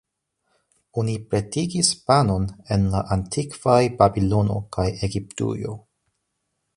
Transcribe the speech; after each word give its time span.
Oni 1.01 1.11
pretigis 1.33 1.91
panon 2.07 2.47
en 2.77 2.89
la 2.95 3.03
antikvaj 3.19 3.79
Babilono 4.01 4.57
kaj 4.77 4.87
Egiptujo. 5.09 5.77